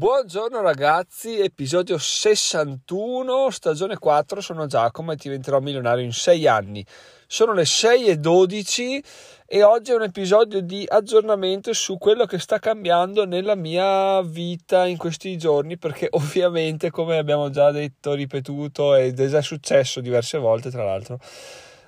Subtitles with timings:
[0.00, 6.82] Buongiorno ragazzi, episodio 61, stagione 4, sono Giacomo e diventerò milionario in 6 anni.
[7.26, 9.04] Sono le 6 e 12
[9.44, 14.86] e oggi è un episodio di aggiornamento su quello che sta cambiando nella mia vita
[14.86, 20.38] in questi giorni perché ovviamente come abbiamo già detto, ripetuto ed è già successo diverse
[20.38, 21.18] volte tra l'altro,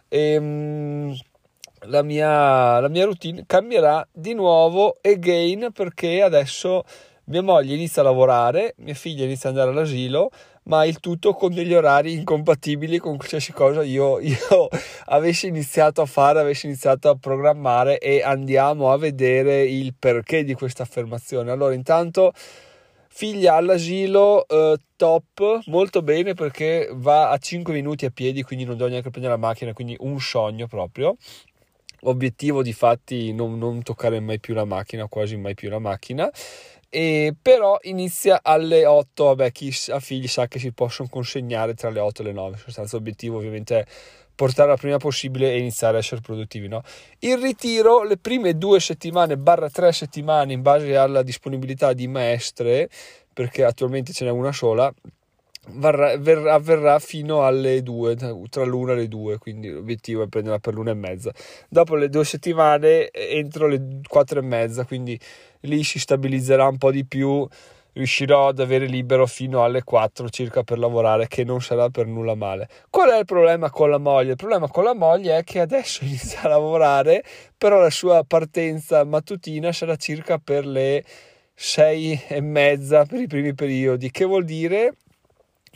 [0.09, 1.17] ehm,
[1.87, 6.84] la, mia, la mia routine cambierà di nuovo again perché adesso
[7.25, 10.31] mia moglie inizia a lavorare, mia figlia inizia ad andare all'asilo,
[10.65, 14.69] ma il tutto con degli orari incompatibili con qualsiasi cosa io, io
[15.07, 20.55] avessi iniziato a fare, avessi iniziato a programmare e andiamo a vedere il perché di
[20.55, 21.51] questa affermazione.
[21.51, 22.33] Allora, intanto
[23.15, 28.79] figlia all'asilo eh, top molto bene perché va a 5 minuti a piedi quindi non
[28.79, 31.17] devo neanche prendere la macchina quindi un sogno proprio
[32.05, 36.31] obiettivo di fatti non, non toccare mai più la macchina quasi mai più la macchina
[36.95, 41.89] e però inizia alle 8, vabbè chi ha figli sa che si possono consegnare tra
[41.89, 43.84] le 8 e le 9, sostanza obiettivo ovviamente è
[44.34, 46.69] portare la prima possibile e iniziare a essere produttivi.
[46.69, 46.83] No?
[47.20, 52.91] Il ritiro, le prime due settimane, barra tre settimane in base alla disponibilità di maestre,
[53.33, 54.92] perché attualmente ce n'è una sola,
[55.64, 58.16] Varrà, verrà, avverrà fino alle 2,
[58.50, 61.32] tra l'una e le 2, quindi l'obiettivo è prenderla per l'una e mezza.
[61.68, 65.18] Dopo le due settimane entro le 4 e mezza, quindi
[65.60, 67.46] lì si stabilizzerà un po' di più,
[67.92, 72.34] riuscirò ad avere libero fino alle 4 circa per lavorare, che non sarà per nulla
[72.34, 72.68] male.
[72.90, 74.30] Qual è il problema con la moglie?
[74.30, 77.22] Il problema con la moglie è che adesso inizia a lavorare,
[77.56, 81.05] però la sua partenza mattutina sarà circa per le
[81.55, 84.96] 6 e mezza per i primi periodi, che vuol dire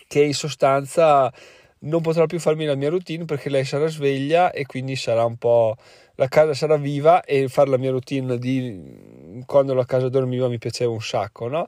[0.06, 1.32] che in sostanza
[1.80, 5.36] non potrò più farmi la mia routine perché lei sarà sveglia e quindi sarà un
[5.36, 5.76] po'
[6.16, 10.58] la casa sarà viva e fare la mia routine di quando la casa dormiva mi
[10.58, 11.66] piaceva un sacco, no?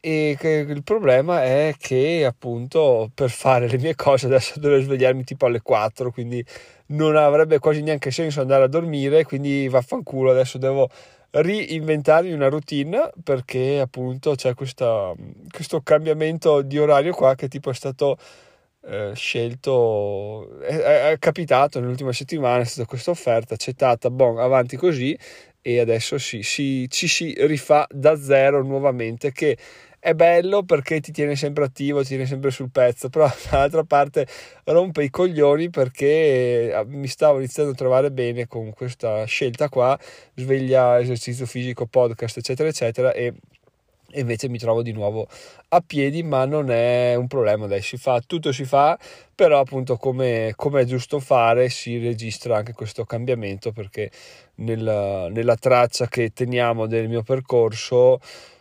[0.00, 5.46] E il problema è che appunto per fare le mie cose adesso devo svegliarmi tipo
[5.46, 6.44] alle 4, quindi
[6.88, 10.88] non avrebbe quasi neanche senso andare a dormire, quindi vaffanculo, adesso devo
[11.30, 15.12] reinventarmi una routine perché appunto c'è questa,
[15.50, 18.16] questo cambiamento di orario qua che tipo è stato
[18.86, 25.18] eh, scelto è, è, capitato nell'ultima settimana è stata questa offerta accettata bon avanti così
[25.60, 29.58] e adesso si, si, ci si rifà da zero nuovamente che
[30.00, 34.26] è bello perché ti tiene sempre attivo, ti tiene sempre sul pezzo, però dall'altra parte
[34.64, 39.98] rompe i coglioni perché eh, mi stavo iniziando a trovare bene con questa scelta qua,
[40.34, 43.34] sveglia, esercizio fisico, podcast, eccetera, eccetera, e
[44.12, 45.28] invece mi trovo di nuovo
[45.68, 48.98] a piedi ma non è un problema dai si fa tutto si fa
[49.34, 54.10] però appunto come, come è giusto fare si registra anche questo cambiamento perché
[54.56, 58.18] nella, nella traccia che teniamo del mio percorso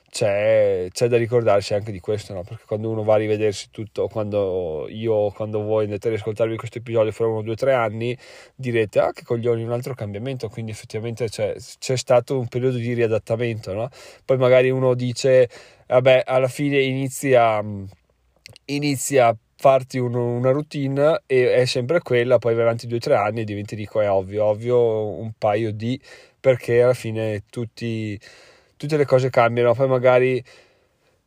[0.10, 2.44] c'è, c'è, da ricordarsi anche di questo, no?
[2.44, 6.78] perché quando uno va a rivedersi tutto, quando io, quando voi andate ad ascoltarvi questo
[6.78, 8.18] episodio fra uno, due, tre anni,
[8.56, 12.94] direte, ah che coglioni, un altro cambiamento, quindi effettivamente c'è, c'è stato un periodo di
[12.94, 13.90] riadattamento, no?
[14.26, 15.50] poi magari uno dice,
[15.88, 17.64] vabbè, alla fine inizia,
[18.66, 23.00] inizia a farti un, una routine e è sempre quella, poi vai avanti due o
[23.00, 26.00] tre anni e diventi, dico, è ovvio, ovvio un paio di,
[26.40, 28.20] perché alla fine tutti
[28.78, 30.44] tutte le cose cambiano, poi magari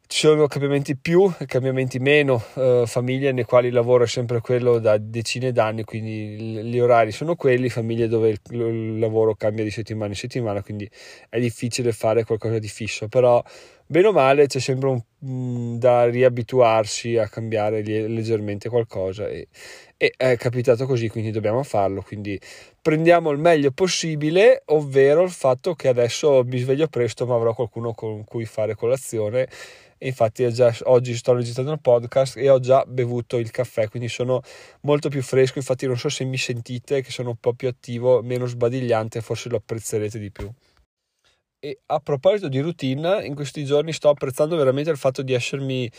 [0.06, 4.41] ci sono cambiamenti più e cambiamenti meno, eh, famiglie nei quali il lavoro è sempre
[4.41, 9.62] quello da decine d'anni, quindi gli orari sono quelli, famiglie dove il, il lavoro cambia
[9.62, 10.91] di settimana in settimana, quindi
[11.28, 13.41] è difficile fare qualcosa di fisso, però
[13.91, 19.49] bene o male c'è sempre un, mm, da riabituarsi a cambiare leggermente qualcosa e,
[19.97, 22.41] e è capitato così, quindi dobbiamo farlo, quindi
[22.81, 27.93] prendiamo il meglio possibile, ovvero il fatto che adesso mi sveglio presto ma avrò qualcuno
[27.93, 29.49] con cui fare colazione.
[30.03, 34.41] Infatti già, oggi sto registrando il podcast e ho già bevuto il caffè quindi sono
[34.83, 35.59] molto più fresco.
[35.59, 39.49] Infatti non so se mi sentite che sono un po' più attivo meno sbadigliante forse
[39.49, 40.51] lo apprezzerete di più
[41.60, 45.91] e a proposito di routine in questi giorni sto apprezzando veramente il fatto di essermi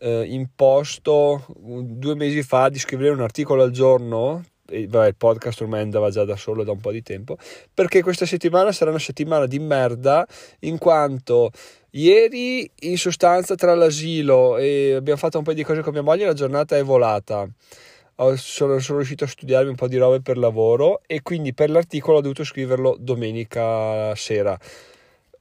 [0.00, 5.60] eh, imposto due mesi fa di scrivere un articolo al giorno e vabbè, il podcast
[5.60, 7.36] ormai andava già da solo da un po' di tempo,
[7.72, 10.26] perché questa settimana sarà una settimana di merda,
[10.60, 11.50] in quanto
[11.90, 16.24] ieri in sostanza tra l'asilo e abbiamo fatto un po' di cose con mia moglie,
[16.24, 17.46] la giornata è volata.
[18.36, 22.18] Sono, sono riuscito a studiarmi un po' di robe per lavoro e quindi per l'articolo
[22.18, 24.58] ho dovuto scriverlo domenica sera.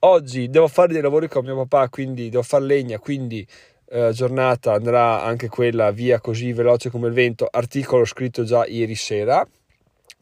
[0.06, 3.48] Oggi devo fare dei lavori con mio papà, quindi devo fare legna, quindi
[3.88, 8.96] eh, giornata andrà anche quella via così veloce come il vento, articolo scritto già ieri
[8.96, 9.48] sera.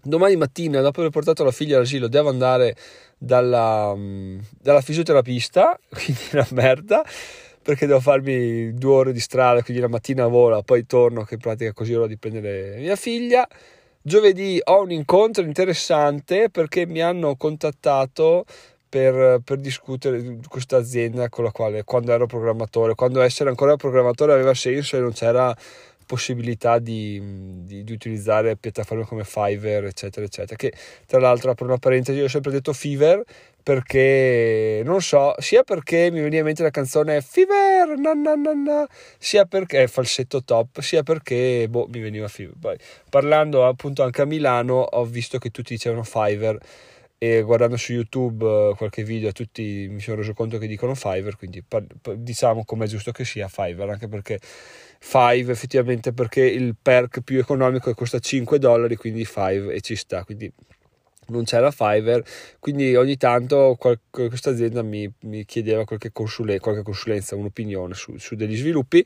[0.04, 2.75] Domani mattina, dopo aver portato la figlia all'asilo, devo andare
[3.18, 7.04] dalla, mm, dalla fisioterapista, quindi una merda.
[7.63, 11.39] perché devo farmi due ore di strada, quindi la mattina vola, poi torno, che in
[11.39, 13.48] pratica così ora di prendere mia figlia.
[14.04, 18.45] Giovedì ho un incontro interessante perché mi hanno contattato
[18.91, 23.77] per, per, discutere di questa azienda con la quale quando ero programmatore, quando essere ancora
[23.77, 25.55] programmatore aveva senso e non c'era
[26.05, 27.21] possibilità di,
[27.63, 30.57] di, di, utilizzare piattaforme come Fiverr, eccetera, eccetera.
[30.57, 30.73] Che
[31.05, 33.21] tra l'altro, per una parentesi, io ho sempre detto Fiverr
[33.63, 38.51] perché non so, sia perché mi veniva in mente la canzone Fever, na na na
[38.53, 42.55] na, sia perché è falsetto top, sia perché boh, mi veniva Fever.
[42.59, 42.75] Poi,
[43.09, 46.57] parlando appunto anche a Milano, ho visto che tutti dicevano Fiverr
[47.23, 51.35] e guardando su YouTube uh, qualche video tutti mi sono reso conto che dicono Fiverr,
[51.35, 51.63] quindi
[52.15, 57.38] diciamo come è giusto che sia Fiverr, anche perché Five effettivamente perché il perk più
[57.38, 60.51] economico costa 5 dollari, quindi Five e ci sta, quindi
[61.27, 62.23] non c'era Fiverr,
[62.59, 68.17] quindi ogni tanto qualche, questa azienda mi, mi chiedeva qualche, consule, qualche, consulenza, un'opinione su,
[68.17, 69.06] su degli sviluppi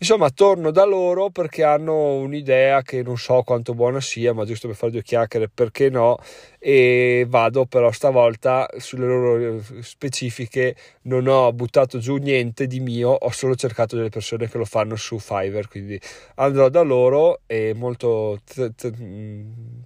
[0.00, 4.68] Insomma, torno da loro perché hanno un'idea che non so quanto buona sia, ma giusto
[4.68, 6.18] per fare due chiacchiere, perché no?
[6.60, 13.30] E vado però stavolta sulle loro specifiche, non ho buttato giù niente di mio, ho
[13.30, 16.00] solo cercato delle persone che lo fanno su Fiverr, quindi
[16.36, 18.92] andrò da loro e molto t- t-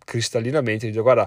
[0.05, 1.26] cristallinamente dico guarda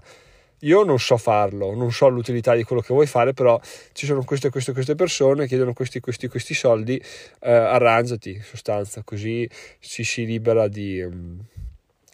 [0.65, 3.59] io non so farlo, non so l'utilità di quello che vuoi fare, però
[3.93, 7.01] ci sono queste, queste, queste persone, chiedono questi, questi, questi soldi,
[7.41, 11.39] eh, arrangiati in sostanza, così ci si libera di, um,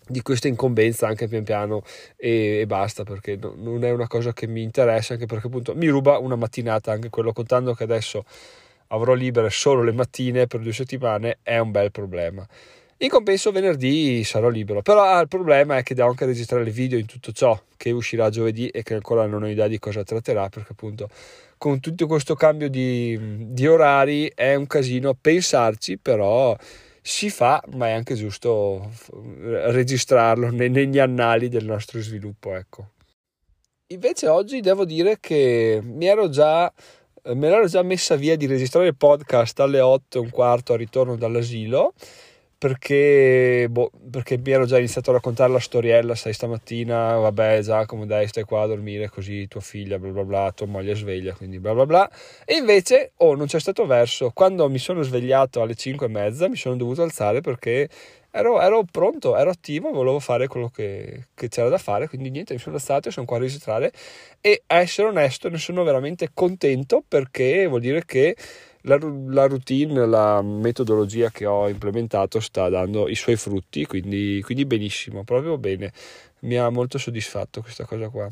[0.08, 1.84] di questa incombenza anche pian piano
[2.18, 5.74] e, e basta, perché no, non è una cosa che mi interessa, anche perché appunto
[5.76, 8.26] mi ruba una mattinata, anche quello contando che adesso
[8.88, 12.46] avrò libere solo le mattine per due settimane, è un bel problema.
[13.02, 16.70] In compenso venerdì sarò libero, però ah, il problema è che devo anche registrare il
[16.70, 20.04] video in tutto ciò che uscirà giovedì e che ancora non ho idea di cosa
[20.04, 21.10] tratterà perché appunto
[21.58, 26.56] con tutto questo cambio di, di orari è un casino pensarci, però
[27.02, 32.90] si fa, ma è anche giusto registrarlo negli annali del nostro sviluppo, ecco.
[33.88, 36.72] Invece oggi devo dire che mi ero già
[37.24, 40.80] me l'ero già messa via di registrare il podcast alle 8 e un quarto al
[40.80, 41.94] ritorno dall'asilo
[42.62, 48.06] perché, boh, perché mi ero già iniziato a raccontare la storiella, sai, stamattina, vabbè, Giacomo,
[48.06, 51.58] dai, stai qua a dormire così tua figlia, bla bla bla, tua moglie sveglia, quindi
[51.58, 52.12] bla bla bla.
[52.46, 54.30] E invece, oh, non c'è stato verso.
[54.30, 57.90] Quando mi sono svegliato alle 5 e mezza, mi sono dovuto alzare perché
[58.30, 62.54] ero, ero pronto, ero attivo, volevo fare quello che, che, c'era da fare, quindi niente,
[62.54, 63.92] mi sono alzato e sono qua a registrare.
[64.40, 68.36] E a essere onesto, ne sono veramente contento perché vuol dire che
[68.82, 68.98] la,
[69.28, 75.24] la, routine, la metodologia che ho implementato sta dando i suoi frutti, quindi, quindi benissimo,
[75.24, 75.92] proprio bene.
[76.42, 78.30] Mi ha molto soddisfatto questa cosa qua.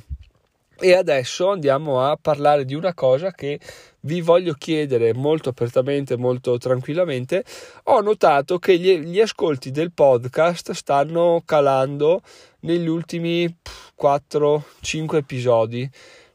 [0.81, 3.60] E adesso andiamo a parlare di una cosa che
[4.01, 7.44] vi voglio chiedere molto apertamente, molto tranquillamente.
[7.86, 12.22] Ho notato che gli, gli ascolti del podcast stanno calando
[12.62, 13.54] negli ultimi
[14.02, 15.90] 4-5 episodi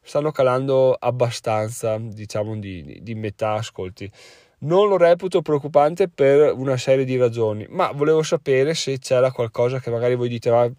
[0.05, 4.11] stanno calando abbastanza, diciamo di, di metà ascolti.
[4.59, 9.81] Non lo reputo preoccupante per una serie di ragioni, ma volevo sapere se c'era qualcosa
[9.81, 10.71] che magari voi dite, ma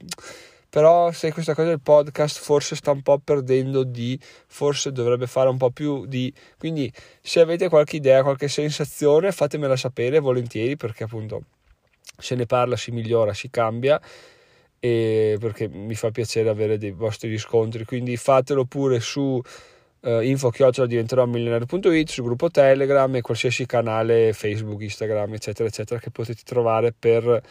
[0.75, 5.47] però se questa cosa del podcast forse sta un po' perdendo di, forse dovrebbe fare
[5.47, 6.91] un po' più di, quindi
[7.21, 11.43] se avete qualche idea, qualche sensazione fatemela sapere volentieri perché appunto
[12.17, 14.01] se ne parla si migliora, si cambia
[15.39, 19.41] perché mi fa piacere avere dei vostri riscontri quindi fatelo pure su
[20.05, 25.99] uh, info chiocciola diventerò milionario.it sul gruppo telegram e qualsiasi canale facebook instagram eccetera eccetera
[25.99, 27.41] che potete trovare per,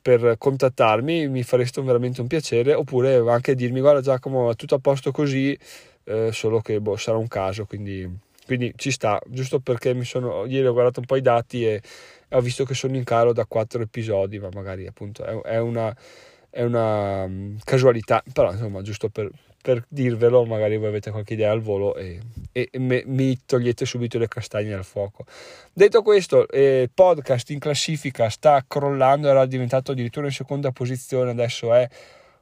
[0.00, 1.28] per contattarmi.
[1.28, 5.56] Mi fareste veramente un piacere oppure anche dirmi guarda Giacomo tutto a posto così
[6.04, 8.08] eh, solo che boh, sarà un caso quindi,
[8.46, 11.82] quindi ci sta giusto perché mi sono ieri ho guardato un po' i dati e
[12.32, 15.94] ho visto che sono in calo da quattro episodi ma magari appunto è, è una
[16.50, 19.30] è una um, casualità, però insomma giusto per,
[19.62, 22.20] per, dirvelo, magari voi avete qualche idea al volo e,
[22.52, 25.24] e me, mi togliete subito le castagne dal fuoco.
[25.72, 31.30] Detto questo, il eh, podcast in classifica sta crollando, era diventato addirittura in seconda posizione,
[31.30, 31.88] adesso è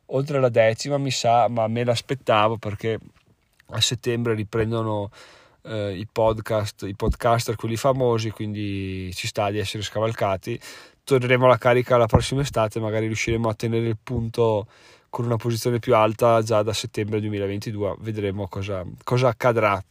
[0.07, 2.99] oltre la decima mi sa, ma me l'aspettavo perché
[3.71, 5.11] a settembre riprendono
[5.63, 10.61] eh, i podcast, i podcaster, quelli famosi, quindi ci sta di essere scavalcati
[11.09, 14.67] torneremo alla carica la prossima estate, magari riusciremo a tenere il punto
[15.09, 19.83] con una posizione più alta già da settembre 2022, vedremo cosa, cosa accadrà.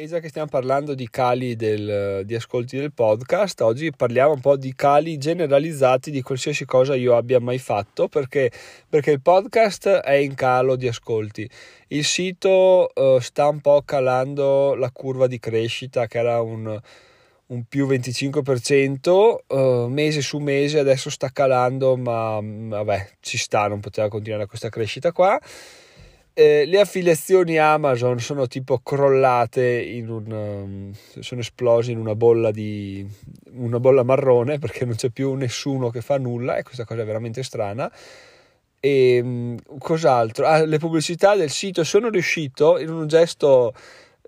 [0.00, 4.40] E già che stiamo parlando di cali del, di ascolti del podcast, oggi parliamo un
[4.40, 8.48] po' di cali generalizzati di qualsiasi cosa io abbia mai fatto, perché,
[8.88, 11.50] perché il podcast è in calo di ascolti.
[11.88, 16.80] Il sito uh, sta un po' calando la curva di crescita, che era un,
[17.46, 23.66] un più 25% uh, mese su mese, adesso sta calando, ma mm, vabbè, ci sta,
[23.66, 25.36] non poteva continuare questa crescita qua.
[26.40, 32.52] Eh, le affiliazioni Amazon sono tipo crollate in un um, sono esplose in una bolla
[32.52, 33.04] di
[33.54, 37.04] una bolla marrone perché non c'è più nessuno che fa nulla e questa cosa è
[37.04, 37.90] veramente strana.
[38.78, 40.46] E um, cos'altro?
[40.46, 41.82] Ah, le pubblicità del sito.
[41.82, 43.74] Sono riuscito in un gesto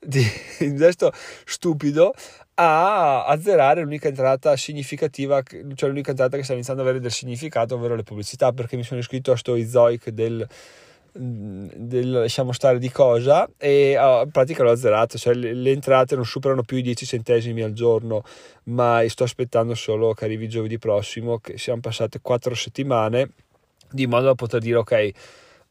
[0.00, 0.26] di,
[0.66, 1.12] un gesto
[1.44, 2.12] stupido
[2.54, 7.76] a azzerare l'unica entrata significativa, cioè l'unica entrata che sta iniziando ad avere del significato,
[7.76, 10.44] ovvero le pubblicità, perché mi sono iscritto a sto Izoic del,
[11.12, 16.14] del lasciamo stare di cosa e oh, in pratica l'ho azzerato, cioè le, le, entrate
[16.14, 18.22] non superano più i 10 centesimi al giorno,
[18.64, 23.30] ma sto aspettando solo che arrivi giovedì prossimo, che siamo passate 4 settimane,
[23.90, 25.12] di modo da poter dire ok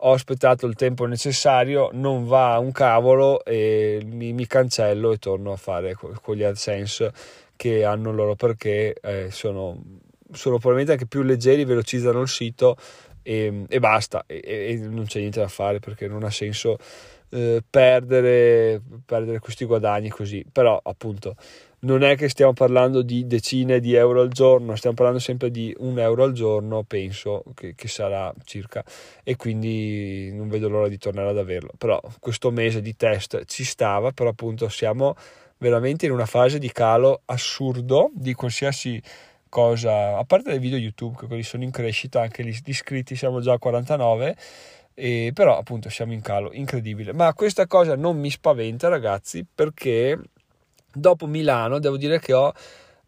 [0.02, 5.52] ho aspettato il tempo necessario, non va un cavolo e mi, mi cancello e torno
[5.52, 7.12] a fare quegli AdSense
[7.58, 9.78] che hanno loro perché eh, sono,
[10.32, 12.78] sono, probabilmente anche più leggeri, velocizzano il sito
[13.30, 14.24] e, e basta.
[14.26, 16.78] E, e, non c'è niente da fare perché non ha senso
[17.30, 21.36] eh, perdere, perdere questi guadagni così, però appunto
[21.82, 25.74] non è che stiamo parlando di decine di euro al giorno, stiamo parlando sempre di
[25.78, 28.84] un euro al giorno, penso che, che, sarà circa,
[29.24, 31.72] e quindi non vedo l'ora di tornare ad averlo.
[31.78, 35.16] Però questo mese di test ci stava, però appunto siamo
[35.60, 39.02] veramente in una fase di calo assurdo di qualsiasi
[39.50, 43.42] cosa, a parte dei video YouTube, che quelli sono in crescita, anche gli iscritti siamo
[43.42, 44.36] già a 49.
[44.94, 50.20] E però appunto siamo in calo incredibile ma questa cosa non mi spaventa ragazzi perché
[50.92, 52.52] Dopo Milano devo dire che ho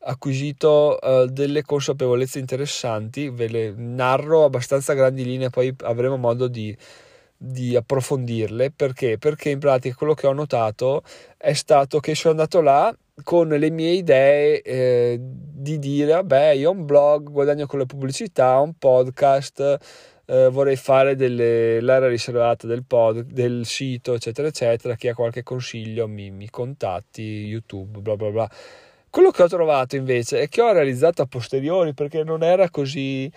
[0.03, 6.75] acquisito uh, delle consapevolezze interessanti, ve le narro abbastanza grandi linee, poi avremo modo di,
[7.35, 8.71] di approfondirle.
[8.71, 9.17] Perché?
[9.17, 11.01] Perché in pratica quello che ho notato
[11.37, 15.19] è stato che sono andato là con le mie idee eh,
[15.61, 19.77] di dire, vabbè, io ho un blog, guadagno con le pubblicità, un podcast,
[20.25, 24.95] eh, vorrei fare delle, l'area riservata del, pod, del sito, eccetera, eccetera.
[24.95, 28.49] Chi ha qualche consiglio mi, mi contatti, YouTube, bla bla bla.
[29.09, 33.31] Quello che ho trovato invece è che ho realizzato a posteriori perché non era così,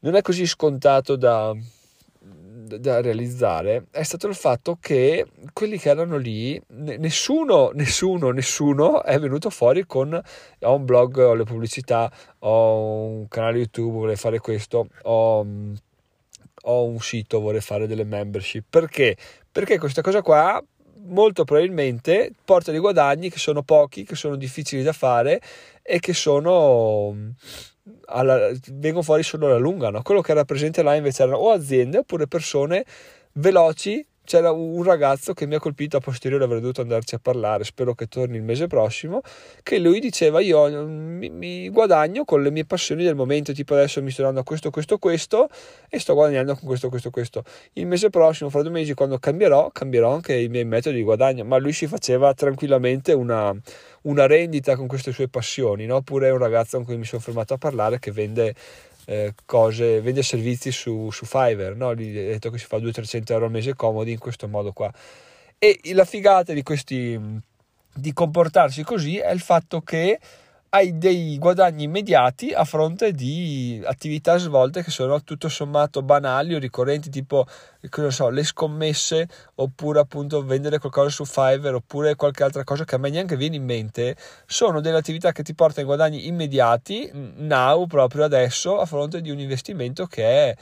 [0.00, 1.54] non è così scontato da,
[2.78, 9.18] da realizzare è stato il fatto che quelli che erano lì, nessuno, nessuno, nessuno è
[9.18, 10.20] venuto fuori con
[10.60, 12.10] ho un blog, ho le pubblicità,
[12.40, 15.46] ho un canale YouTube, vorrei fare questo, ho
[16.64, 18.66] ho un sito, vorrei fare delle membership.
[18.68, 19.16] Perché?
[19.50, 20.62] Perché questa cosa qua
[21.06, 25.40] molto probabilmente porta dei guadagni che sono pochi, che sono difficili da fare
[25.82, 27.34] e che sono
[28.06, 29.90] alla, vengono fuori solo alla lunga.
[29.90, 30.02] No?
[30.02, 32.84] Quello che era presente là invece erano o aziende oppure persone
[33.32, 37.64] veloci c'era un ragazzo che mi ha colpito a posteriore avrei dovuto andarci a parlare
[37.64, 39.22] spero che torni il mese prossimo
[39.62, 43.74] che lui diceva io mm, mi, mi, guadagno con le mie passioni del momento tipo
[43.74, 45.48] adesso mi sto dando questo questo questo
[45.88, 47.42] e sto guadagnando con questo questo questo
[47.74, 51.44] il mese prossimo fra due mesi quando cambierò cambierò anche i miei metodi di guadagno
[51.44, 53.54] ma lui si faceva tranquillamente una,
[54.02, 55.96] una rendita con queste sue passioni no?
[55.96, 58.54] oppure è un ragazzo con cui mi sono fermato a parlare che vende
[59.06, 61.94] eh, cose, vende servizi su, su Fiverr, no?
[61.94, 64.92] Gli ha detto che si fa 200-300 euro al mese comodi in questo modo qua.
[65.58, 67.18] E la figata di questi
[67.92, 70.18] di comportarsi così è il fatto che
[70.72, 76.60] hai dei guadagni immediati a fronte di attività svolte che sono tutto sommato banali o
[76.60, 77.44] ricorrenti, tipo
[78.08, 82.98] so, le scommesse oppure appunto vendere qualcosa su Fiverr oppure qualche altra cosa che a
[82.98, 84.16] me neanche viene in mente.
[84.46, 89.40] Sono delle attività che ti portano guadagni immediati, now, proprio adesso, a fronte di un
[89.40, 90.56] investimento che è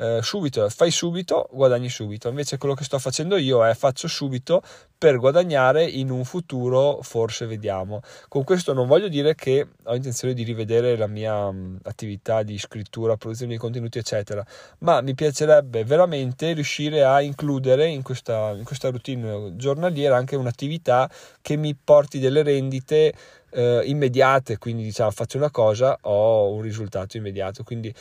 [0.00, 2.28] eh, subito, fai subito, guadagni subito.
[2.28, 4.62] Invece quello che sto facendo io è faccio subito
[4.96, 8.00] per guadagnare in un futuro, forse vediamo.
[8.28, 12.58] Con questo non voglio dire che ho intenzione di rivedere la mia mh, attività di
[12.58, 14.44] scrittura, produzione di contenuti, eccetera,
[14.78, 21.10] ma mi piacerebbe veramente riuscire a includere in questa, in questa routine giornaliera anche un'attività
[21.42, 23.12] che mi porti delle rendite
[23.50, 27.92] eh, immediate, quindi diciamo faccio una cosa, ho un risultato immediato, quindi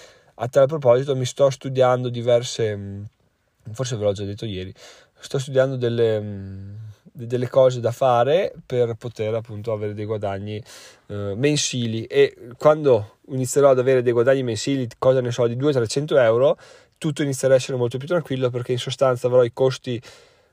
[0.42, 3.04] a tal proposito mi sto studiando diverse, mm,
[3.72, 4.74] forse ve l'ho già detto ieri,
[5.20, 6.76] sto studiando delle, mm,
[7.12, 10.62] delle cose da fare per poter appunto avere dei guadagni
[11.08, 12.06] eh, mensili.
[12.06, 16.58] E quando inizierò ad avere dei guadagni mensili, cosa ne so, di 200-300 euro,
[16.98, 20.02] tutto inizierà a essere molto più tranquillo perché in sostanza avrò i costi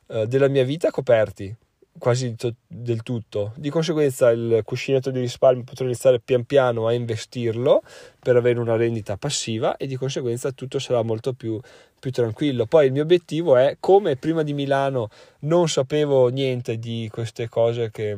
[0.08, 1.54] eh, della mia vita coperti
[1.98, 2.34] quasi
[2.66, 3.52] del tutto.
[3.56, 7.82] Di conseguenza il cuscinetto di risparmio potrò iniziare pian piano a investirlo
[8.18, 11.58] per avere una rendita passiva e di conseguenza tutto sarà molto più,
[11.98, 12.66] più tranquillo.
[12.66, 15.08] Poi il mio obiettivo è come prima di Milano
[15.40, 18.16] non sapevo niente di queste cose che,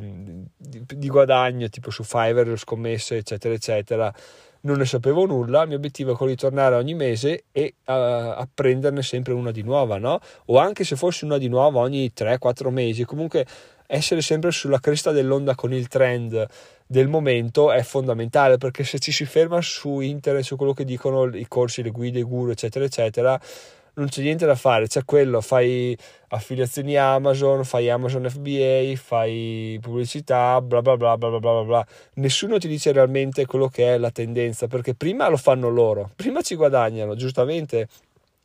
[0.57, 4.15] di, di guadagno tipo su Fiverr, scommesse eccetera eccetera
[4.63, 7.93] non ne sapevo nulla, il mio obiettivo è quello di tornare ogni mese e uh,
[7.93, 10.21] apprenderne sempre una di nuova, no?
[10.47, 13.47] O anche se fosse una di nuova ogni 3-4 mesi, comunque
[13.87, 16.47] essere sempre sulla cresta dell'onda con il trend
[16.87, 21.27] del momento è fondamentale perché se ci si ferma su internet, su quello che dicono
[21.27, 23.39] i corsi, le guide, i guru, eccetera, eccetera,
[23.99, 25.97] non c'è niente da fare, c'è quello, fai
[26.29, 31.87] affiliazioni Amazon, fai Amazon FBA, fai pubblicità, bla bla bla bla bla bla bla.
[32.15, 36.43] Nessuno ti dice realmente quello che è la tendenza, perché prima lo fanno loro, prima
[36.43, 37.89] ci guadagnano, giustamente,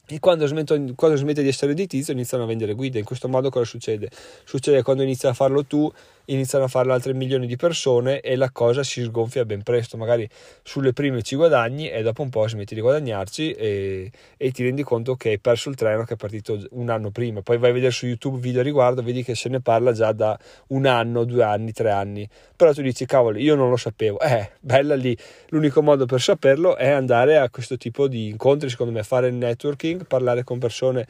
[0.06, 3.00] e quando, smetto, quando smette di essere di tizio iniziano a vendere guide.
[3.00, 4.10] In questo modo cosa succede?
[4.44, 5.90] Succede quando inizi a farlo tu,
[6.26, 9.98] iniziano a farlo altre milioni di persone e la cosa si sgonfia ben presto.
[9.98, 10.28] Magari
[10.62, 14.84] sulle prime ci guadagni e dopo un po' smetti di guadagnarci e, e ti rendi
[14.84, 17.42] conto che hai perso il treno che è partito un anno prima.
[17.42, 20.12] Poi vai a vedere su YouTube video a riguardo, vedi che se ne parla già
[20.12, 20.38] da
[20.68, 22.28] un anno, due anni, tre anni.
[22.56, 24.20] Però tu dici, cavolo, io non lo sapevo.
[24.20, 25.18] Eh, bella lì.
[25.50, 29.62] L'unico modo per saperlo è andare a questo tipo di incontri, secondo me, fare networking
[29.64, 31.08] networking, parlare con persone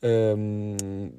[0.00, 1.10] ehm,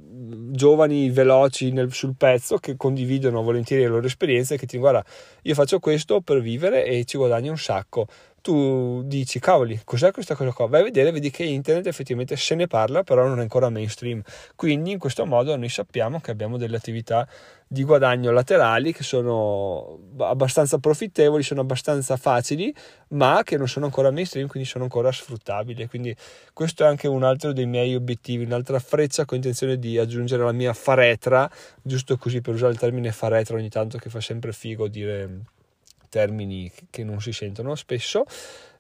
[0.52, 4.92] giovani, veloci nel, sul pezzo che condividono volentieri le loro esperienze e che ti dicono
[4.92, 5.10] guarda
[5.44, 8.08] io faccio questo per vivere e ci guadagno un sacco
[8.42, 10.68] tu dici cavoli cos'è questa cosa qua?
[10.68, 14.22] Vai a vedere vedi che internet effettivamente se ne parla però non è ancora mainstream.
[14.56, 17.28] Quindi in questo modo noi sappiamo che abbiamo delle attività
[17.68, 22.74] di guadagno laterali che sono abbastanza profittevoli sono abbastanza facili
[23.10, 25.88] ma che non sono ancora mainstream quindi sono ancora sfruttabili.
[25.88, 26.16] Quindi
[26.54, 30.52] questo è anche un altro dei miei obiettivi un'altra freccia con intenzione di aggiungere alla
[30.52, 31.50] mia faretra
[31.82, 35.58] giusto così per usare il termine faretra ogni tanto che fa sempre figo dire
[36.10, 38.26] termini che non si sentono spesso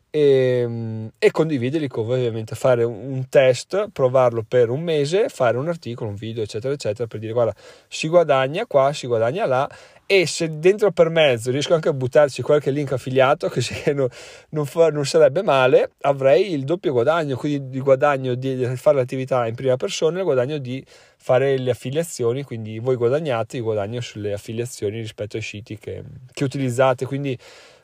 [0.10, 5.68] e, e condividerli con voi ovviamente fare un test provarlo per un mese fare un
[5.68, 7.54] articolo un video eccetera eccetera per dire guarda
[7.88, 9.70] si guadagna qua si guadagna là
[10.12, 14.08] e se dentro per mezzo riesco anche a buttarci qualche link affiliato così non,
[14.50, 19.46] non, fa, non sarebbe male avrei il doppio guadagno quindi il guadagno di fare l'attività
[19.46, 20.84] in prima persona e il guadagno di
[21.18, 26.44] fare le affiliazioni quindi voi guadagnate io guadagno sulle affiliazioni rispetto ai siti che, che
[26.44, 27.06] utilizzate.
[27.06, 27.38] Quindi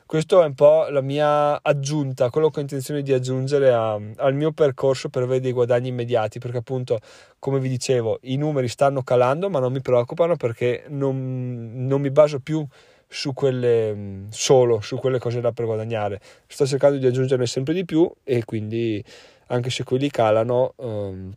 [0.06, 4.34] questo è un po' la mia aggiunta, quello che ho intenzione di aggiungere a, al
[4.34, 7.00] mio percorso per avere dei guadagni immediati, perché appunto,
[7.40, 12.10] come vi dicevo, i numeri stanno calando, ma non mi preoccupano perché non, non mi
[12.10, 12.64] baso più
[13.08, 16.20] su quelle solo su quelle cose da per guadagnare.
[16.46, 19.02] Sto cercando di aggiungerne sempre di più e quindi
[19.48, 21.32] anche se quelli calano um,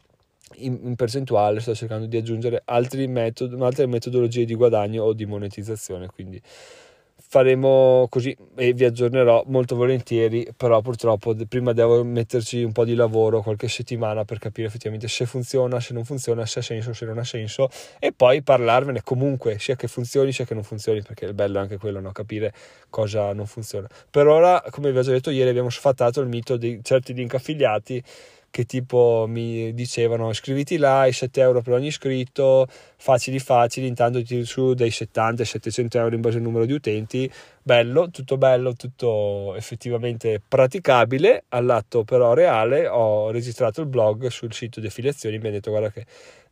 [0.55, 5.25] in, in, percentuale sto cercando di aggiungere altri metodi, altre metodologie di guadagno o di
[5.25, 6.07] monetizzazione.
[6.07, 6.41] Quindi
[7.31, 12.95] faremo così e vi aggiornerò molto volentieri però purtroppo prima devo metterci un po' di
[12.95, 17.05] lavoro qualche settimana per capire effettivamente se funziona se non funziona se ha senso se
[17.05, 21.25] non ha senso e poi parlarvene comunque sia che funzioni sia che non funzioni perché
[21.25, 22.11] il bello è anche quello no?
[22.11, 22.51] capire
[22.89, 26.57] cosa non funziona per ora come vi ho già detto ieri abbiamo sfatato il mito
[26.57, 28.03] di certi link affiliati
[28.51, 34.21] che tipo mi dicevano iscriviti là, i 7 euro per ogni iscritto, facili facili, intanto
[34.23, 37.31] ti su dei 70-700 euro in base al numero di utenti,
[37.69, 44.79] bello, tutto bello, tutto effettivamente praticabile, all'atto però reale ho registrato il blog sul sito
[44.79, 46.03] di affiliazioni, mi hanno detto guarda che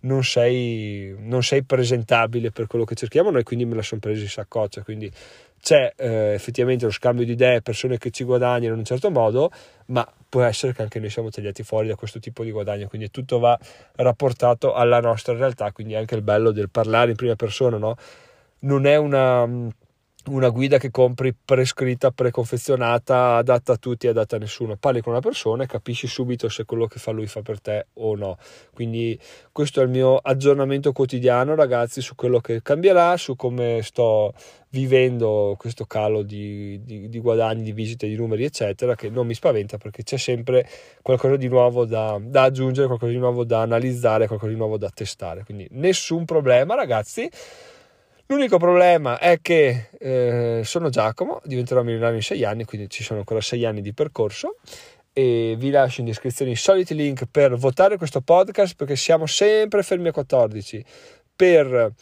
[0.01, 4.21] non sei, non sei presentabile per quello che cerchiamo noi, quindi me la sono presa
[4.21, 5.11] in saccoccia, quindi
[5.59, 9.49] c'è eh, effettivamente lo scambio di idee, persone che ci guadagnano in un certo modo,
[9.87, 13.09] ma può essere che anche noi siamo tagliati fuori da questo tipo di guadagno, quindi
[13.09, 13.57] tutto va
[13.95, 17.95] rapportato alla nostra realtà, quindi anche il bello del parlare in prima persona, no?
[18.59, 19.47] Non è una
[20.29, 24.75] una guida che compri prescritta, preconfezionata, adatta a tutti adatta a nessuno.
[24.75, 27.87] Parli con una persona e capisci subito se quello che fa lui fa per te
[27.93, 28.37] o no.
[28.73, 29.17] Quindi
[29.51, 34.33] questo è il mio aggiornamento quotidiano, ragazzi, su quello che cambierà, su come sto
[34.69, 39.33] vivendo questo calo di, di, di guadagni, di visite, di numeri, eccetera, che non mi
[39.33, 40.67] spaventa perché c'è sempre
[41.01, 44.89] qualcosa di nuovo da, da aggiungere, qualcosa di nuovo da analizzare, qualcosa di nuovo da
[44.93, 45.43] testare.
[45.43, 47.29] Quindi nessun problema, ragazzi.
[48.29, 53.19] L'unico problema è che eh, sono Giacomo, diventerò milionario in sei anni, quindi ci sono
[53.19, 54.57] ancora sei anni di percorso
[55.13, 59.81] e vi lascio in descrizione i soliti link per votare questo podcast perché siamo sempre
[59.81, 60.83] fermi a 14
[61.35, 61.93] per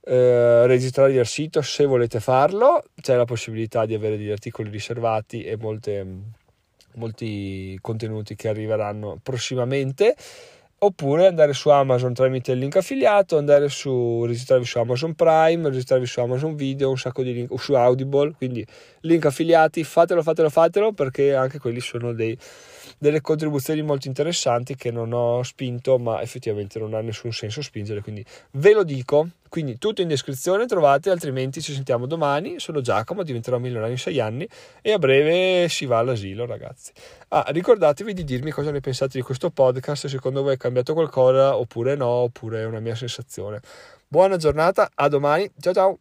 [0.00, 5.44] eh, registrarvi al sito se volete farlo c'è la possibilità di avere degli articoli riservati
[5.44, 6.06] e molte,
[6.96, 10.14] molti contenuti che arriveranno prossimamente
[10.80, 16.06] oppure andare su Amazon tramite il link affiliato, andare su registrarvi su Amazon Prime, registrarvi
[16.06, 18.64] su Amazon Video, un sacco di link, o su Audible, quindi
[19.00, 22.38] link affiliati, fatelo, fatelo, fatelo perché anche quelli sono dei,
[22.98, 28.02] delle contribuzioni molto interessanti che non ho spinto, ma effettivamente non ha nessun senso spingere,
[28.02, 29.28] quindi ve lo dico.
[29.48, 32.60] Quindi tutto in descrizione trovate, altrimenti ci sentiamo domani.
[32.60, 34.46] Sono Giacomo, diventerò milionario in sei anni
[34.82, 36.92] e a breve si va all'asilo, ragazzi.
[37.28, 40.92] Ah, ricordatevi di dirmi cosa ne pensate di questo podcast, se secondo voi è cambiato
[40.92, 43.60] qualcosa oppure no, oppure è una mia sensazione.
[44.06, 45.98] Buona giornata, a domani, ciao ciao!